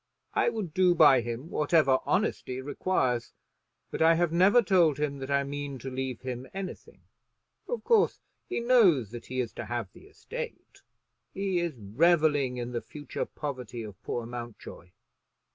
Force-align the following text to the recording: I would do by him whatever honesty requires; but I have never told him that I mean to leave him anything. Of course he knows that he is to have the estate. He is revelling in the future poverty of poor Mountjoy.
I 0.33 0.49
would 0.49 0.73
do 0.73 0.95
by 0.95 1.21
him 1.21 1.51
whatever 1.51 1.99
honesty 2.05 2.59
requires; 2.59 3.33
but 3.91 4.01
I 4.01 4.15
have 4.15 4.31
never 4.31 4.63
told 4.63 4.97
him 4.97 5.19
that 5.19 5.29
I 5.29 5.43
mean 5.43 5.77
to 5.77 5.91
leave 5.91 6.21
him 6.21 6.47
anything. 6.55 7.01
Of 7.67 7.83
course 7.83 8.19
he 8.49 8.61
knows 8.61 9.11
that 9.11 9.27
he 9.27 9.39
is 9.39 9.53
to 9.53 9.65
have 9.65 9.91
the 9.93 10.07
estate. 10.07 10.81
He 11.35 11.59
is 11.59 11.75
revelling 11.77 12.57
in 12.57 12.71
the 12.71 12.81
future 12.81 13.25
poverty 13.25 13.83
of 13.83 14.01
poor 14.01 14.25
Mountjoy. 14.25 14.89